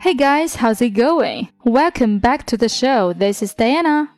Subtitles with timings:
[0.00, 1.48] Hey guys, how's it going?
[1.64, 3.12] Welcome back to the show.
[3.12, 4.10] This is Diana.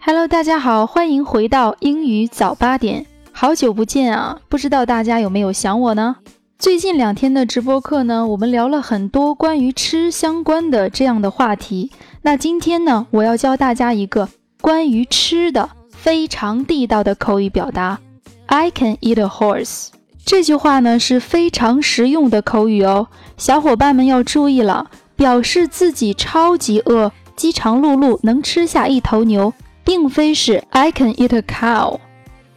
[0.00, 3.04] Hello，大家好，欢迎回到英语早八点。
[3.30, 6.16] 好久不见啊，不知道大家有没有想我呢？
[6.58, 11.90] 最近两天的直播课呢，我们聊了很多关于吃相关的这样的话题。
[12.22, 14.26] 那今天呢，我要教大家一个
[14.62, 18.00] 关于吃的非常地道的口语表达。
[18.46, 19.88] I can eat a horse。
[20.24, 24.90] 这句话呢是非常实用的口语哦，小伙伴们要注意了。
[25.20, 29.52] 表示自己超级饿，饥肠辘辘，能吃下一头牛，
[29.84, 31.98] 并非是 I can eat a cow。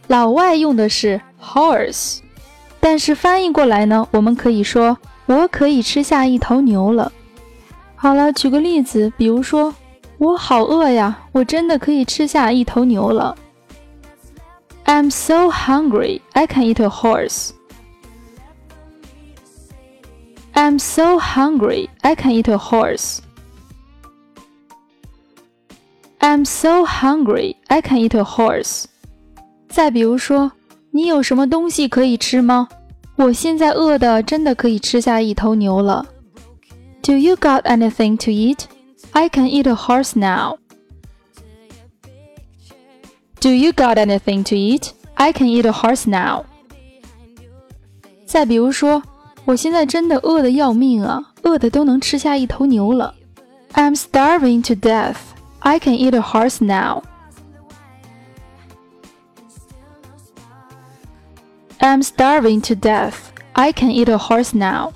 [0.06, 2.20] 老外用的是 horse，
[2.80, 4.96] 但是翻译过来呢，我们可以说
[5.26, 7.12] 我可以吃下一头牛了。
[7.96, 9.74] 好了，举个例子，比如说
[10.16, 13.36] 我好饿呀，我真的可以吃下一头牛了。
[14.86, 17.50] I'm so hungry, I can eat a horse.
[20.53, 23.19] I'm so hungry, I can eat a horse.
[26.19, 28.85] I'm so hungry, I can eat a horse.
[29.69, 30.51] 再比如说，
[30.91, 32.67] 你有什么东西可以吃吗？
[33.15, 36.05] 我现在饿的真的可以吃下一头牛了。
[37.01, 38.65] Do you got anything to eat?
[39.11, 40.57] I can eat a horse now.
[43.39, 44.89] Do you got anything to eat?
[45.15, 46.43] I can eat a horse now.
[48.25, 49.01] 再比如说。
[49.44, 53.14] 我现在真的饿得要命啊，饿得都能吃下一头牛了。
[53.74, 55.16] I'm starving to death.
[55.58, 57.02] I can eat a horse now.
[61.80, 63.14] I'm starving to death.
[63.52, 64.92] I can eat a horse now.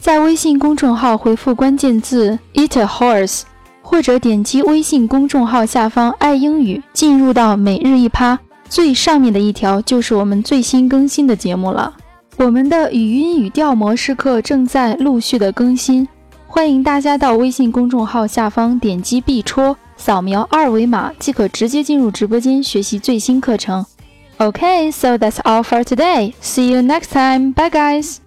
[0.00, 3.42] 在微信公众号回复关键字 “eat a horse”，
[3.82, 11.94] 或者点击微信公众号下方“爱英语”，进入到每日一趴最上面的一条，就是我们最新更新的节目了。
[12.38, 16.06] 我们的语音语调模式课正在陆续的更新，
[16.46, 23.86] 欢迎大家到微信公众号下方点击必戳，扫描二维码即可直接进入直播间学习最新课程。
[24.36, 26.34] Okay, so that's all for today.
[26.42, 27.54] See you next time.
[27.54, 28.18] Bye, guys.